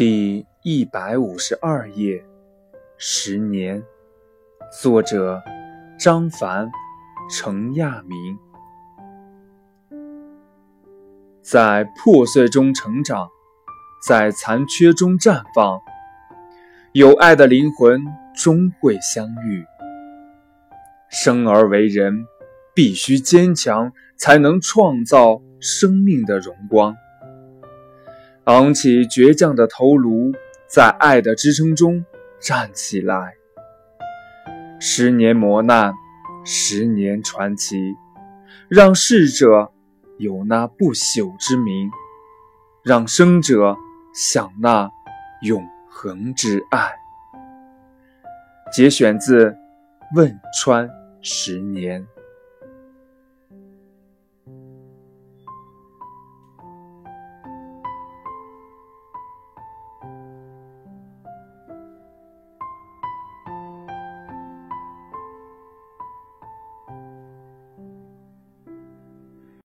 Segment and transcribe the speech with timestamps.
[0.00, 2.24] 第一百五十二页，
[2.96, 3.82] 十年，
[4.80, 5.42] 作者
[5.98, 6.70] 张凡、
[7.30, 8.38] 程亚明。
[11.42, 13.28] 在破碎中成长，
[14.08, 15.78] 在残缺中绽放，
[16.92, 18.02] 有爱的灵魂
[18.34, 19.66] 终会相遇。
[21.10, 22.24] 生而为人，
[22.74, 26.96] 必须坚强，才能创造生命的荣光。
[28.44, 30.32] 昂起倔强的头颅，
[30.66, 32.04] 在爱的支撑中
[32.40, 33.34] 站起来。
[34.80, 35.92] 十年磨难，
[36.44, 37.76] 十年传奇，
[38.68, 39.70] 让逝者
[40.18, 41.90] 有那不朽之名，
[42.82, 43.76] 让生者
[44.14, 44.90] 享那
[45.42, 46.92] 永恒之爱。
[48.72, 49.50] 节选自
[50.16, 50.88] 《汶川
[51.20, 52.02] 十年》。